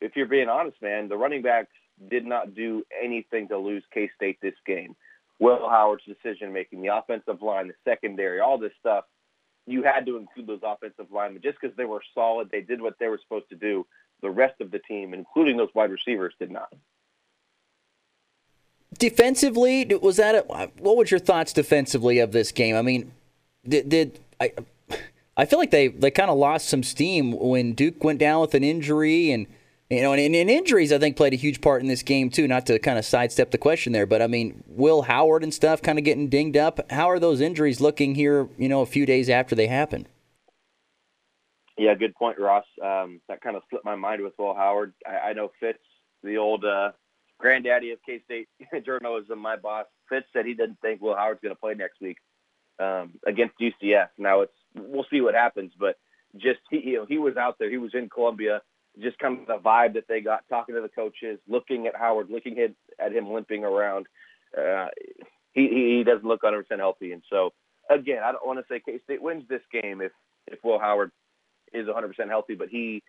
if 0.00 0.16
you're 0.16 0.26
being 0.26 0.48
honest, 0.48 0.80
man, 0.82 1.08
the 1.08 1.16
running 1.16 1.42
backs 1.42 1.72
did 2.08 2.26
not 2.26 2.54
do 2.54 2.84
anything 3.02 3.48
to 3.48 3.58
lose 3.58 3.84
K 3.92 4.10
State 4.14 4.38
this 4.40 4.54
game. 4.66 4.96
Will 5.38 5.68
Howard's 5.68 6.04
decision 6.04 6.52
making, 6.52 6.82
the 6.82 6.94
offensive 6.94 7.40
line, 7.40 7.68
the 7.68 7.74
secondary, 7.84 8.40
all 8.40 8.58
this 8.58 8.72
stuff. 8.78 9.04
You 9.66 9.82
had 9.82 10.04
to 10.06 10.16
include 10.16 10.46
those 10.46 10.60
offensive 10.62 11.06
linemen 11.10 11.42
just 11.42 11.58
because 11.60 11.76
they 11.76 11.84
were 11.84 12.02
solid. 12.14 12.50
They 12.50 12.60
did 12.60 12.80
what 12.80 12.98
they 12.98 13.08
were 13.08 13.20
supposed 13.22 13.48
to 13.50 13.56
do 13.56 13.86
the 14.22 14.30
rest 14.30 14.60
of 14.60 14.70
the 14.70 14.78
team, 14.80 15.14
including 15.14 15.56
those 15.56 15.70
wide 15.74 15.90
receivers, 15.90 16.34
did 16.38 16.50
not. 16.50 16.72
Defensively, 19.00 19.86
was 20.00 20.18
that 20.18 20.34
a, 20.34 20.68
what 20.78 20.96
was 20.96 21.10
your 21.10 21.18
thoughts 21.18 21.54
defensively 21.54 22.18
of 22.18 22.32
this 22.32 22.52
game? 22.52 22.76
I 22.76 22.82
mean, 22.82 23.12
did, 23.66 23.88
did 23.88 24.20
I? 24.38 24.52
I 25.38 25.46
feel 25.46 25.58
like 25.58 25.70
they, 25.70 25.88
they 25.88 26.10
kind 26.10 26.30
of 26.30 26.36
lost 26.36 26.68
some 26.68 26.82
steam 26.82 27.32
when 27.32 27.72
Duke 27.72 28.04
went 28.04 28.18
down 28.18 28.42
with 28.42 28.52
an 28.52 28.62
injury, 28.62 29.30
and 29.30 29.46
you 29.88 30.02
know, 30.02 30.12
and, 30.12 30.36
and, 30.36 30.50
injuries 30.50 30.92
I 30.92 30.98
think 30.98 31.16
played 31.16 31.32
a 31.32 31.36
huge 31.36 31.62
part 31.62 31.80
in 31.80 31.88
this 31.88 32.02
game 32.02 32.28
too. 32.28 32.46
Not 32.46 32.66
to 32.66 32.78
kind 32.78 32.98
of 32.98 33.06
sidestep 33.06 33.50
the 33.52 33.56
question 33.56 33.94
there, 33.94 34.04
but 34.04 34.20
I 34.20 34.26
mean, 34.26 34.62
Will 34.66 35.00
Howard 35.00 35.42
and 35.42 35.54
stuff 35.54 35.80
kind 35.80 35.98
of 35.98 36.04
getting 36.04 36.28
dinged 36.28 36.58
up. 36.58 36.92
How 36.92 37.08
are 37.08 37.18
those 37.18 37.40
injuries 37.40 37.80
looking 37.80 38.14
here? 38.14 38.50
You 38.58 38.68
know, 38.68 38.82
a 38.82 38.86
few 38.86 39.06
days 39.06 39.30
after 39.30 39.54
they 39.54 39.66
happened. 39.66 40.10
Yeah, 41.78 41.94
good 41.94 42.14
point, 42.14 42.38
Ross. 42.38 42.66
Um, 42.82 43.22
that 43.30 43.40
kind 43.40 43.56
of 43.56 43.62
slipped 43.70 43.86
my 43.86 43.96
mind 43.96 44.20
with 44.20 44.34
Will 44.38 44.54
Howard. 44.54 44.92
I, 45.06 45.30
I 45.30 45.32
know 45.32 45.50
Fitz, 45.58 45.78
the 46.22 46.36
old 46.36 46.66
uh, 46.66 46.90
granddaddy 47.40 47.90
of 47.92 47.98
K 48.04 48.20
State 48.24 48.48
journalism, 48.84 49.38
my 49.38 49.56
boss, 49.56 49.86
Fitz 50.08 50.26
said 50.32 50.46
he 50.46 50.54
didn't 50.54 50.80
think 50.80 51.00
Will 51.00 51.16
Howard's 51.16 51.40
going 51.42 51.54
to 51.54 51.60
play 51.60 51.74
next 51.74 52.00
week 52.00 52.18
um, 52.78 53.14
against 53.26 53.54
UCF. 53.60 54.08
Now 54.18 54.42
it's 54.42 54.52
we'll 54.74 55.06
see 55.10 55.20
what 55.20 55.34
happens, 55.34 55.72
but 55.78 55.96
just 56.36 56.60
he, 56.70 56.80
you 56.90 56.96
know, 56.98 57.06
he 57.08 57.18
was 57.18 57.36
out 57.36 57.56
there. 57.58 57.70
He 57.70 57.78
was 57.78 57.94
in 57.94 58.08
Columbia. 58.08 58.62
Just 59.00 59.18
kind 59.18 59.38
of 59.38 59.46
the 59.46 59.58
vibe 59.58 59.94
that 59.94 60.08
they 60.08 60.20
got, 60.20 60.42
talking 60.48 60.74
to 60.74 60.80
the 60.80 60.88
coaches, 60.88 61.38
looking 61.48 61.86
at 61.86 61.94
Howard, 61.94 62.28
looking 62.28 62.58
at, 62.58 62.72
at 62.98 63.12
him 63.12 63.32
limping 63.32 63.64
around. 63.64 64.06
Uh, 64.56 64.86
he, 65.52 65.68
he 65.96 66.04
doesn't 66.04 66.26
look 66.26 66.42
100% 66.42 66.64
healthy, 66.76 67.12
and 67.12 67.22
so 67.30 67.52
again, 67.88 68.22
I 68.24 68.32
don't 68.32 68.46
want 68.46 68.58
to 68.58 68.64
say 68.68 68.80
K 68.84 68.98
State 69.04 69.22
wins 69.22 69.44
this 69.48 69.62
game 69.72 70.00
if 70.00 70.12
if 70.46 70.58
Will 70.64 70.78
Howard 70.78 71.12
is 71.72 71.86
100% 71.86 72.28
healthy, 72.28 72.54
but 72.54 72.68
he 72.68 73.02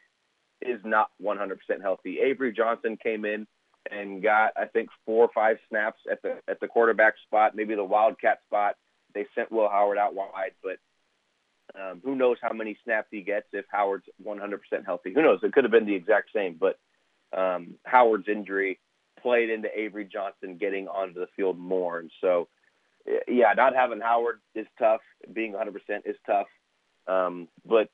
is 0.62 0.80
not 0.84 1.10
100% 1.24 1.58
healthy. 1.82 2.20
Avery 2.20 2.54
Johnson 2.54 2.98
came 3.02 3.26
in 3.26 3.48
and 3.92 4.24
got 4.24 4.54
I 4.56 4.66
think 4.66 4.90
four 5.06 5.26
or 5.26 5.30
five 5.34 5.58
snaps 5.70 6.00
at 6.10 6.22
the 6.22 6.38
at 6.48 6.60
the 6.60 6.68
quarterback 6.68 7.16
spot, 7.28 7.56
maybe 7.56 7.76
the 7.76 7.84
wildcat 7.84 8.40
spot. 8.48 8.76
They 9.14 9.26
sent 9.36 9.52
Will 9.52 9.70
Howard 9.70 9.98
out 9.98 10.16
wide, 10.16 10.54
but 10.64 10.78
um, 11.80 12.02
who 12.04 12.16
knows 12.16 12.38
how 12.42 12.54
many 12.54 12.78
snaps 12.84 13.10
he 13.12 13.22
gets 13.22 13.48
if 13.52 13.66
Howard's 13.70 14.06
100% 14.26 14.60
healthy? 14.86 15.14
Who 15.14 15.22
knows? 15.22 15.40
It 15.44 15.54
could 15.54 15.64
have 15.64 15.72
been 15.72 15.86
the 15.86 15.96
exact 15.96 16.30
same, 16.34 16.58
but 16.60 16.80
um, 17.38 17.76
Howard's 17.86 18.28
injury 18.30 18.80
played 19.22 19.50
into 19.50 19.68
Avery 19.78 20.06
Johnson 20.06 20.58
getting 20.58 20.88
onto 20.88 21.20
the 21.20 21.28
field 21.36 21.58
more, 21.60 22.00
and 22.00 22.12
so 22.22 22.48
yeah, 23.28 23.54
not 23.56 23.76
having 23.76 24.00
Howard 24.00 24.40
is 24.56 24.68
tough. 24.80 25.02
Being 25.34 25.54
100% 25.54 25.76
is 26.06 26.16
tough, 26.26 26.48
um, 27.08 27.48
but 27.66 27.90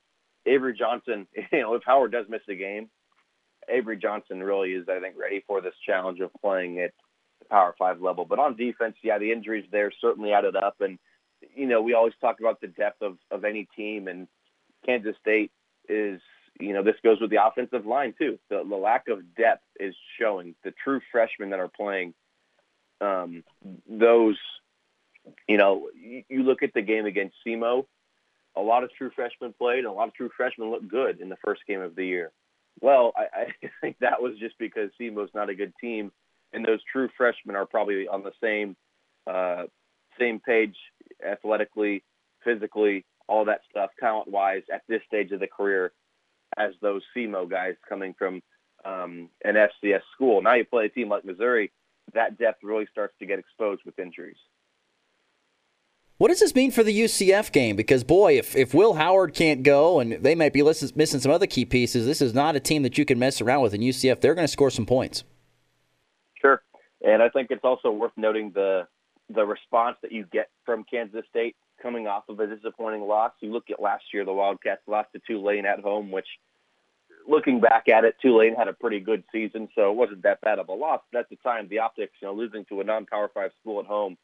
Avery 0.46 0.76
Johnson, 0.78 1.28
you 1.52 1.60
know, 1.60 1.76
if 1.76 1.84
Howard 1.86 2.12
does 2.12 2.26
miss 2.30 2.42
a 2.50 2.56
game, 2.56 2.90
Avery 3.70 3.98
Johnson 3.98 4.42
really 4.42 4.72
is, 4.72 4.88
I 4.90 5.00
think, 5.00 5.16
ready 5.18 5.44
for 5.48 5.62
this 5.62 5.74
challenge 5.86 6.20
of 6.20 6.32
playing 6.42 6.80
at 6.80 6.92
the 7.40 7.46
Power 7.46 7.76
Five 7.78 8.02
level. 8.02 8.26
But 8.26 8.40
on 8.40 8.56
defense, 8.56 8.96
yeah, 9.04 9.18
the 9.18 9.32
injuries 9.32 9.66
there 9.72 9.92
certainly 10.00 10.32
added 10.32 10.56
up, 10.56 10.76
and 10.80 10.98
you 11.56 11.68
know 11.68 11.82
we 11.82 11.94
always 11.94 12.14
talk 12.20 12.40
about 12.40 12.62
the 12.62 12.68
depth 12.68 13.02
of 13.02 13.18
of 13.32 13.46
any 13.46 13.68
team, 13.76 14.08
and 14.08 14.28
Kansas 14.86 15.16
State 15.22 15.52
is 15.90 16.22
you 16.60 16.74
know 16.74 16.84
this 16.84 16.96
goes 17.04 17.20
with 17.20 17.30
the 17.30 17.46
offensive 17.46 17.86
line 17.86 18.14
too. 18.18 18.40
The, 18.50 18.64
the 18.68 18.76
lack 18.76 19.08
of 19.08 19.36
depth 19.36 19.64
is 19.80 19.96
showing. 20.20 20.56
The 20.64 20.74
true 20.84 21.02
freshmen 21.12 21.50
that 21.52 21.60
are 21.60 21.70
playing, 21.70 22.14
um, 23.02 23.44
those, 23.90 24.38
you 25.48 25.58
know, 25.58 25.90
you, 25.96 26.24
you 26.30 26.44
look 26.44 26.64
at 26.64 26.74
the 26.74 26.82
game 26.82 27.06
against 27.06 27.36
SEMO, 27.46 27.86
a 28.56 28.62
lot 28.62 28.84
of 28.84 28.92
true 28.98 29.12
freshmen 29.16 29.54
played, 29.54 29.80
and 29.80 29.88
a 29.88 29.92
lot 29.92 30.08
of 30.08 30.14
true 30.14 30.30
freshmen 30.36 30.72
looked 30.72 30.88
good 30.88 31.20
in 31.22 31.30
the 31.30 31.38
first 31.44 31.62
game 31.68 31.82
of 31.82 31.96
the 31.96 32.06
year. 32.06 32.32
Well, 32.82 33.14
I, 33.16 33.22
I 33.64 33.70
think 33.82 33.98
that 34.02 34.22
was 34.22 34.38
just 34.40 34.58
because 34.60 34.90
SEMO's 35.00 35.32
not 35.34 35.50
a 35.50 35.56
good 35.56 35.74
team, 35.82 36.12
and 36.54 36.66
those 36.66 36.80
true 36.92 37.10
freshmen 37.18 37.56
are 37.56 37.66
probably 37.66 38.08
on 38.08 38.24
the 38.24 38.34
same 38.42 38.76
uh, 39.28 39.64
same 40.20 40.40
page 40.40 40.76
athletically, 41.26 42.04
physically, 42.44 43.06
all 43.28 43.46
that 43.46 43.62
stuff, 43.70 43.90
talent 44.00 44.30
wise, 44.30 44.64
at 44.74 44.82
this 44.88 45.02
stage 45.06 45.32
of 45.32 45.40
the 45.40 45.48
career, 45.48 45.92
as 46.58 46.72
those 46.82 47.02
SEMO 47.16 47.50
guys 47.50 47.76
coming 47.88 48.16
from 48.18 48.42
um, 48.86 49.30
an 49.44 49.56
FCS 49.56 50.02
school. 50.16 50.42
Now 50.42 50.54
you 50.56 50.66
play 50.66 50.86
a 50.86 50.90
team 50.90 51.10
like 51.10 51.26
Missouri, 51.26 51.72
that 52.14 52.38
depth 52.38 52.64
really 52.64 52.88
starts 52.92 53.14
to 53.20 53.26
get 53.26 53.40
exposed 53.40 53.82
with 53.86 54.00
injuries. 54.00 54.38
What 56.18 56.30
does 56.30 56.40
this 56.40 56.56
mean 56.56 56.72
for 56.72 56.82
the 56.82 57.00
UCF 57.00 57.52
game? 57.52 57.76
Because 57.76 58.04
boy, 58.04 58.40
if, 58.40 58.56
if 58.56 58.74
Will 58.74 58.96
Howard 58.96 59.36
can't 59.36 59.62
go 59.62 60.00
and 60.00 60.14
they 60.14 60.34
might 60.34 60.52
be 60.52 60.64
missing 60.64 61.20
some 61.20 61.32
other 61.32 61.46
key 61.46 61.64
pieces, 61.64 62.08
this 62.08 62.22
is 62.22 62.34
not 62.34 62.56
a 62.56 62.60
team 62.60 62.82
that 62.84 62.98
you 62.98 63.06
can 63.06 63.20
mess 63.20 63.40
around 63.40 63.62
with. 63.62 63.76
In 63.76 63.82
UCF, 63.82 64.20
they're 64.20 64.34
going 64.34 64.48
to 64.48 64.52
score 64.52 64.72
some 64.72 64.88
points. 64.88 65.24
Sure, 66.42 66.64
and 67.06 67.22
I 67.22 67.30
think 67.30 67.52
it's 67.52 67.64
also 67.64 67.92
worth 67.92 68.14
noting 68.18 68.52
the 68.54 68.88
the 69.30 69.46
response 69.46 69.98
that 70.02 70.12
you 70.12 70.26
get 70.32 70.50
from 70.66 70.86
Kansas 70.86 71.26
State 71.30 71.56
coming 71.82 72.08
off 72.08 72.24
of 72.30 72.40
a 72.40 72.48
disappointing 72.48 73.02
loss. 73.02 73.34
You 73.42 73.52
look 73.52 73.70
at 73.70 73.80
last 73.80 74.06
year, 74.14 74.24
the 74.26 74.34
Wildcats 74.34 74.82
lost 74.88 75.10
to 75.14 75.20
Tulane 75.20 75.66
at 75.66 75.82
home, 75.82 76.12
which, 76.12 76.28
looking 77.28 77.60
back 77.60 77.90
at 77.90 78.06
it, 78.06 78.16
Tulane 78.22 78.56
had 78.56 78.70
a 78.70 78.74
pretty 78.74 79.02
good 79.02 79.24
season, 79.34 79.68
so 79.76 79.92
it 79.92 79.98
wasn't 79.98 80.24
that 80.24 80.40
bad 80.42 80.60
of 80.60 80.70
a 80.70 80.74
loss. 80.74 81.02
But 81.12 81.20
at 81.20 81.30
the 81.30 81.36
time, 81.38 81.68
the 81.68 81.80
optics, 81.80 82.14
you 82.22 82.28
know, 82.30 82.34
losing 82.34 82.64
to 82.66 82.80
a 82.80 82.86
non-Power 82.86 83.30
Five 83.34 83.52
school 83.62 83.82
at 83.82 83.86
home 83.86 84.18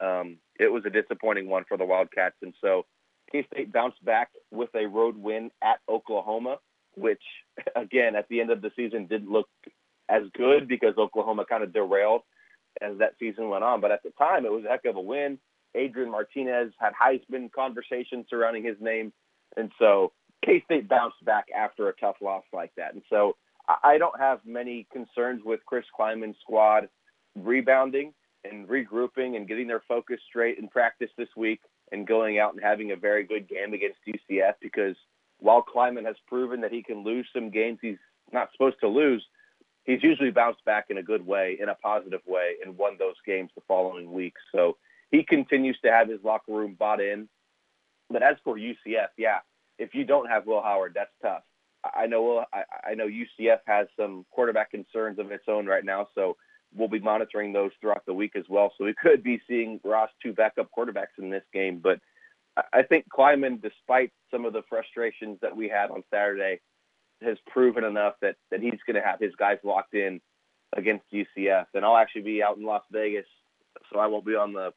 um, 0.00 0.38
it 0.58 0.72
was 0.72 0.84
a 0.86 0.90
disappointing 0.90 1.48
one 1.48 1.64
for 1.68 1.76
the 1.76 1.84
Wildcats. 1.84 2.36
And 2.42 2.54
so 2.60 2.86
K 3.30 3.46
State 3.52 3.72
bounced 3.72 4.04
back 4.04 4.30
with 4.50 4.70
a 4.74 4.86
road 4.86 5.16
win 5.16 5.50
at 5.62 5.80
Oklahoma, 5.88 6.58
which, 6.94 7.22
again, 7.76 8.16
at 8.16 8.28
the 8.28 8.40
end 8.40 8.50
of 8.50 8.62
the 8.62 8.70
season 8.76 9.06
didn't 9.06 9.30
look 9.30 9.48
as 10.08 10.22
good 10.34 10.68
because 10.68 10.94
Oklahoma 10.96 11.44
kind 11.48 11.62
of 11.62 11.72
derailed 11.72 12.22
as 12.80 12.98
that 12.98 13.14
season 13.18 13.48
went 13.48 13.64
on. 13.64 13.80
But 13.80 13.92
at 13.92 14.02
the 14.02 14.12
time, 14.18 14.46
it 14.46 14.52
was 14.52 14.64
a 14.64 14.68
heck 14.68 14.84
of 14.84 14.96
a 14.96 15.00
win. 15.00 15.38
Adrian 15.74 16.10
Martinez 16.10 16.72
had 16.78 16.92
Heisman 16.94 17.52
conversation 17.52 18.24
surrounding 18.30 18.64
his 18.64 18.76
name. 18.80 19.12
And 19.56 19.70
so 19.78 20.12
K 20.44 20.62
State 20.64 20.88
bounced 20.88 21.22
back 21.24 21.46
after 21.56 21.88
a 21.88 21.96
tough 21.96 22.16
loss 22.20 22.44
like 22.52 22.72
that. 22.76 22.94
And 22.94 23.02
so 23.10 23.36
I 23.82 23.98
don't 23.98 24.18
have 24.18 24.40
many 24.46 24.86
concerns 24.92 25.42
with 25.44 25.60
Chris 25.66 25.84
Klieman's 25.98 26.38
squad 26.40 26.88
rebounding 27.36 28.14
and 28.50 28.68
regrouping 28.68 29.36
and 29.36 29.48
getting 29.48 29.68
their 29.68 29.82
focus 29.86 30.20
straight 30.28 30.58
in 30.58 30.68
practice 30.68 31.10
this 31.16 31.28
week 31.36 31.60
and 31.92 32.06
going 32.06 32.38
out 32.38 32.54
and 32.54 32.62
having 32.62 32.92
a 32.92 32.96
very 32.96 33.24
good 33.24 33.48
game 33.48 33.72
against 33.72 33.98
UCF 34.06 34.54
because 34.60 34.96
while 35.38 35.64
Klieman 35.64 36.04
has 36.04 36.16
proven 36.26 36.60
that 36.62 36.72
he 36.72 36.82
can 36.82 37.04
lose 37.04 37.26
some 37.32 37.50
games 37.50 37.78
he's 37.80 37.98
not 38.32 38.50
supposed 38.52 38.80
to 38.80 38.88
lose, 38.88 39.24
he's 39.84 40.02
usually 40.02 40.30
bounced 40.30 40.64
back 40.64 40.86
in 40.90 40.98
a 40.98 41.02
good 41.02 41.26
way, 41.26 41.56
in 41.60 41.68
a 41.68 41.74
positive 41.74 42.20
way, 42.26 42.54
and 42.64 42.76
won 42.76 42.96
those 42.98 43.14
games 43.24 43.50
the 43.54 43.62
following 43.66 44.12
week. 44.12 44.34
So 44.52 44.76
he 45.10 45.22
continues 45.22 45.78
to 45.84 45.90
have 45.90 46.08
his 46.08 46.20
locker 46.22 46.52
room 46.52 46.76
bought 46.78 47.00
in. 47.00 47.28
But 48.10 48.22
as 48.22 48.36
for 48.44 48.56
UCF, 48.56 49.08
yeah, 49.16 49.38
if 49.78 49.94
you 49.94 50.04
don't 50.04 50.28
have 50.28 50.46
Will 50.46 50.62
Howard, 50.62 50.92
that's 50.94 51.10
tough. 51.22 51.42
I 51.84 52.06
know 52.06 52.44
I 52.52 52.94
know 52.94 53.06
UCF 53.06 53.60
has 53.66 53.86
some 53.96 54.26
quarterback 54.30 54.72
concerns 54.72 55.18
of 55.18 55.30
its 55.30 55.44
own 55.46 55.66
right 55.66 55.84
now, 55.84 56.08
so 56.14 56.36
we'll 56.74 56.88
be 56.88 57.00
monitoring 57.00 57.52
those 57.52 57.70
throughout 57.80 58.04
the 58.06 58.14
week 58.14 58.32
as 58.36 58.44
well. 58.48 58.72
So 58.76 58.84
we 58.84 58.94
could 58.94 59.22
be 59.22 59.40
seeing 59.48 59.80
Ross 59.84 60.10
two 60.22 60.32
backup 60.32 60.68
quarterbacks 60.76 61.18
in 61.18 61.30
this 61.30 61.44
game. 61.52 61.80
But 61.82 62.00
I 62.72 62.82
think 62.82 63.06
Klieman, 63.08 63.62
despite 63.62 64.12
some 64.30 64.44
of 64.44 64.52
the 64.52 64.62
frustrations 64.68 65.38
that 65.42 65.56
we 65.56 65.68
had 65.68 65.90
on 65.90 66.02
Saturday, 66.12 66.60
has 67.22 67.36
proven 67.48 67.84
enough 67.84 68.14
that 68.22 68.36
that 68.50 68.60
he's 68.60 68.78
going 68.86 68.94
to 68.96 69.06
have 69.06 69.20
his 69.20 69.34
guys 69.36 69.58
locked 69.64 69.94
in 69.94 70.20
against 70.76 71.04
UCF. 71.12 71.66
And 71.74 71.84
I'll 71.84 71.96
actually 71.96 72.22
be 72.22 72.42
out 72.42 72.56
in 72.56 72.64
Las 72.64 72.82
Vegas, 72.92 73.26
so 73.92 73.98
I 73.98 74.06
won't 74.06 74.26
be 74.26 74.34
on 74.34 74.52
the 74.52 74.72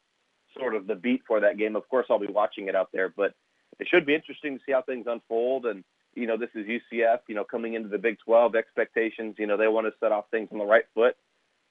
sort 0.58 0.74
of 0.74 0.86
the 0.86 0.94
beat 0.94 1.22
for 1.26 1.40
that 1.40 1.58
game. 1.58 1.76
Of 1.76 1.88
course, 1.88 2.06
I'll 2.10 2.18
be 2.18 2.26
watching 2.26 2.68
it 2.68 2.76
out 2.76 2.88
there, 2.92 3.12
but 3.14 3.34
it 3.78 3.88
should 3.88 4.06
be 4.06 4.14
interesting 4.14 4.58
to 4.58 4.64
see 4.64 4.72
how 4.72 4.82
things 4.82 5.06
unfold. 5.08 5.66
And 5.66 5.84
you 6.14 6.26
know, 6.26 6.36
this 6.36 6.50
is 6.54 6.66
UCF. 6.66 7.20
You 7.28 7.34
know, 7.34 7.44
coming 7.44 7.74
into 7.74 7.88
the 7.88 7.98
Big 7.98 8.18
12, 8.24 8.54
expectations. 8.54 9.36
You 9.38 9.46
know, 9.46 9.56
they 9.56 9.68
want 9.68 9.86
to 9.86 9.92
set 10.00 10.12
off 10.12 10.24
things 10.30 10.48
on 10.52 10.58
the 10.58 10.64
right 10.64 10.84
foot. 10.94 11.16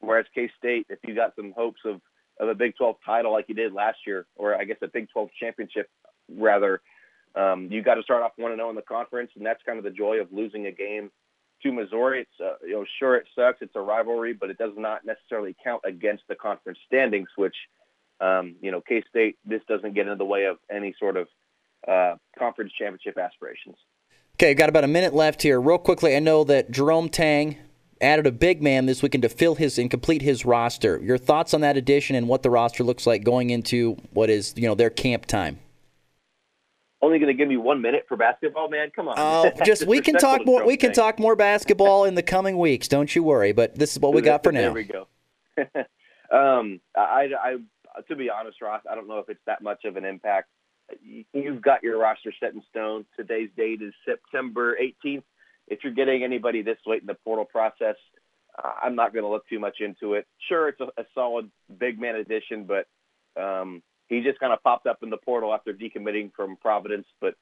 Whereas 0.01 0.25
K 0.33 0.49
State, 0.57 0.87
if 0.89 0.99
you 1.07 1.15
got 1.15 1.35
some 1.35 1.53
hopes 1.55 1.79
of, 1.85 2.01
of 2.39 2.49
a 2.49 2.55
Big 2.55 2.75
12 2.75 2.97
title 3.05 3.31
like 3.31 3.45
you 3.47 3.55
did 3.55 3.73
last 3.73 3.99
year, 4.05 4.25
or 4.35 4.55
I 4.55 4.65
guess 4.65 4.77
a 4.81 4.87
Big 4.87 5.07
12 5.13 5.29
championship 5.39 5.89
rather, 6.29 6.81
um, 7.35 7.69
you 7.71 7.81
got 7.81 7.95
to 7.95 8.03
start 8.03 8.23
off 8.23 8.31
one 8.35 8.51
and 8.51 8.59
zero 8.59 8.67
oh 8.67 8.69
in 8.71 8.75
the 8.75 8.81
conference, 8.81 9.31
and 9.35 9.45
that's 9.45 9.61
kind 9.65 9.77
of 9.77 9.83
the 9.83 9.91
joy 9.91 10.19
of 10.19 10.27
losing 10.31 10.65
a 10.65 10.71
game 10.71 11.11
to 11.63 11.71
Missouri. 11.71 12.21
It's 12.21 12.41
uh, 12.43 12.65
you 12.65 12.73
know 12.73 12.85
sure 12.99 13.15
it 13.15 13.27
sucks, 13.35 13.59
it's 13.61 13.75
a 13.75 13.79
rivalry, 13.79 14.33
but 14.33 14.49
it 14.49 14.57
does 14.57 14.73
not 14.75 15.05
necessarily 15.05 15.55
count 15.63 15.81
against 15.85 16.23
the 16.27 16.35
conference 16.35 16.79
standings, 16.85 17.29
which 17.37 17.55
um, 18.19 18.55
you 18.61 18.71
know 18.71 18.81
K 18.81 19.03
State 19.09 19.37
this 19.45 19.61
doesn't 19.67 19.93
get 19.93 20.07
in 20.07 20.17
the 20.17 20.25
way 20.25 20.45
of 20.45 20.57
any 20.69 20.93
sort 20.99 21.15
of 21.15 21.27
uh, 21.87 22.15
conference 22.37 22.73
championship 22.77 23.17
aspirations. 23.17 23.77
Okay, 24.35 24.53
got 24.53 24.69
about 24.69 24.83
a 24.83 24.87
minute 24.87 25.13
left 25.13 25.41
here. 25.41 25.61
Real 25.61 25.77
quickly, 25.77 26.15
I 26.15 26.19
know 26.19 26.43
that 26.45 26.71
Jerome 26.71 27.09
Tang 27.09 27.57
added 28.01 28.27
a 28.27 28.31
big 28.31 28.61
man 28.61 28.85
this 28.85 29.01
weekend 29.01 29.21
to 29.23 29.29
fill 29.29 29.55
his 29.55 29.77
and 29.77 29.89
complete 29.89 30.21
his 30.21 30.45
roster. 30.45 30.99
Your 30.99 31.17
thoughts 31.17 31.53
on 31.53 31.61
that 31.61 31.77
addition 31.77 32.15
and 32.15 32.27
what 32.27 32.43
the 32.43 32.49
roster 32.49 32.83
looks 32.83 33.07
like 33.07 33.23
going 33.23 33.49
into 33.49 33.97
what 34.11 34.29
is 34.29 34.53
you 34.55 34.67
know 34.67 34.75
their 34.75 34.89
camp 34.89 35.25
time? 35.25 35.59
Only 37.03 37.17
going 37.17 37.35
to 37.35 37.37
give 37.37 37.47
me 37.47 37.57
one 37.57 37.81
minute 37.81 38.05
for 38.07 38.15
basketball, 38.15 38.69
man. 38.69 38.91
Come 38.95 39.07
on. 39.07 39.17
Uh, 39.17 39.51
just 39.65 39.87
we 39.87 40.01
can 40.01 40.15
talk 40.15 40.45
more. 40.45 40.65
We 40.65 40.77
can 40.77 40.93
talk 40.93 41.19
more 41.19 41.35
basketball 41.35 42.05
in 42.05 42.13
the 42.15 42.23
coming 42.23 42.57
weeks. 42.57 42.87
Don't 42.87 43.15
you 43.15 43.23
worry. 43.23 43.53
But 43.53 43.75
this 43.75 43.93
is 43.93 43.99
what 43.99 44.13
we 44.13 44.21
got 44.21 44.43
for 44.43 44.51
now. 44.51 44.61
There 44.61 44.73
we 44.73 44.83
go. 44.83 45.07
um, 46.31 46.79
I, 46.95 47.29
I, 47.43 47.55
to 48.07 48.15
be 48.15 48.29
honest, 48.29 48.61
Ross, 48.61 48.83
I 48.89 48.93
don't 48.93 49.07
know 49.07 49.17
if 49.17 49.29
it's 49.29 49.41
that 49.47 49.63
much 49.63 49.85
of 49.85 49.97
an 49.97 50.05
impact. 50.05 50.49
You've 51.33 51.61
got 51.61 51.81
your 51.83 51.97
roster 51.97 52.33
set 52.39 52.53
in 52.53 52.61
stone. 52.69 53.05
Today's 53.17 53.49
date 53.55 53.81
is 53.81 53.93
September 54.05 54.77
18th 54.77 55.23
if 55.71 55.79
you're 55.83 55.93
getting 55.93 56.23
anybody 56.23 56.61
this 56.61 56.77
late 56.85 57.01
in 57.01 57.07
the 57.07 57.15
portal 57.23 57.45
process, 57.45 57.95
uh, 58.61 58.71
I'm 58.83 58.95
not 58.95 59.13
going 59.13 59.23
to 59.23 59.29
look 59.29 59.47
too 59.47 59.57
much 59.57 59.77
into 59.79 60.15
it. 60.15 60.27
Sure, 60.49 60.67
it's 60.67 60.81
a, 60.81 60.87
a 61.01 61.05
solid 61.15 61.49
big 61.79 61.99
man 61.99 62.15
addition, 62.15 62.65
but 62.65 62.87
um, 63.41 63.81
he 64.09 64.21
just 64.21 64.39
kind 64.39 64.51
of 64.51 64.61
popped 64.61 64.85
up 64.85 64.99
in 65.01 65.09
the 65.09 65.17
portal 65.17 65.53
after 65.53 65.73
decommitting 65.73 66.31
from 66.35 66.57
Providence. 66.57 67.07
But 67.21 67.35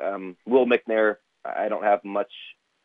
um, 0.00 0.36
Will 0.46 0.66
McNair, 0.66 1.16
I 1.44 1.68
don't 1.70 1.82
have 1.82 2.04
much. 2.04 2.30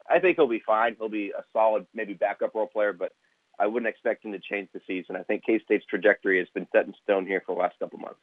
I 0.10 0.20
think 0.20 0.38
he'll 0.38 0.48
be 0.48 0.63
fine. 0.65 0.96
He'll 0.98 1.10
be 1.10 1.34
a 1.38 1.44
solid, 1.51 1.86
maybe 1.94 2.13
backup 2.13 2.56
role 2.56 2.67
player, 2.67 2.94
but 2.94 3.12
I 3.60 3.67
wouldn't 3.67 3.89
expect 3.89 4.24
him 4.24 4.32
to 4.32 4.39
change 4.39 4.70
the 4.74 4.79
season. 4.88 5.17
I 5.17 5.24
think 5.24 5.44
K 5.46 5.60
State's 5.65 5.86
trajectory 5.86 6.39
has 6.39 6.48
been 6.53 6.67
set 6.72 6.86
in 6.86 6.94
stone 7.03 7.27
here 7.27 7.44
for 7.46 7.56
the 7.56 7.62
last 7.62 7.77
couple 7.79 8.00
months. 8.00 8.22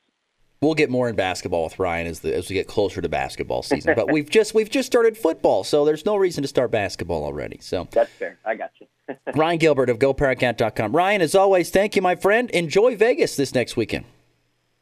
We'll 0.64 0.74
get 0.74 0.88
more 0.88 1.10
in 1.10 1.14
basketball 1.14 1.64
with 1.64 1.78
Ryan 1.78 2.06
as 2.06 2.20
the, 2.20 2.34
as 2.34 2.48
we 2.48 2.54
get 2.54 2.66
closer 2.66 3.02
to 3.02 3.08
basketball 3.08 3.62
season. 3.62 3.94
but 3.94 4.10
we've 4.10 4.30
just 4.30 4.54
we've 4.54 4.70
just 4.70 4.86
started 4.86 5.18
football, 5.18 5.62
so 5.62 5.84
there's 5.84 6.06
no 6.06 6.16
reason 6.16 6.40
to 6.40 6.48
start 6.48 6.70
basketball 6.70 7.22
already. 7.22 7.58
So 7.60 7.86
that's 7.90 8.10
fair. 8.12 8.38
I 8.46 8.54
got 8.54 8.70
you. 8.80 8.86
Ryan 9.34 9.58
Gilbert 9.58 9.90
of 9.90 9.98
GoPowerCat.com. 9.98 10.96
Ryan, 10.96 11.20
as 11.20 11.34
always, 11.34 11.68
thank 11.68 11.96
you, 11.96 12.00
my 12.00 12.14
friend. 12.14 12.50
Enjoy 12.50 12.96
Vegas 12.96 13.36
this 13.36 13.54
next 13.54 13.76
weekend. 13.76 14.06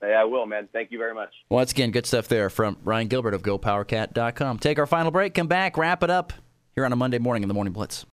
Hey, 0.00 0.14
I 0.14 0.22
will, 0.22 0.46
man. 0.46 0.68
Thank 0.72 0.92
you 0.92 0.98
very 0.98 1.14
much. 1.14 1.30
Once 1.48 1.72
again, 1.72 1.90
good 1.90 2.06
stuff 2.06 2.28
there 2.28 2.48
from 2.48 2.76
Ryan 2.84 3.08
Gilbert 3.08 3.34
of 3.34 3.42
GoPowerCat.com. 3.42 4.60
Take 4.60 4.78
our 4.78 4.86
final 4.86 5.10
break, 5.10 5.34
come 5.34 5.48
back, 5.48 5.76
wrap 5.76 6.04
it 6.04 6.10
up 6.10 6.32
here 6.76 6.84
on 6.84 6.92
a 6.92 6.96
Monday 6.96 7.18
morning 7.18 7.42
in 7.42 7.48
the 7.48 7.54
Morning 7.54 7.72
Blitz. 7.72 8.06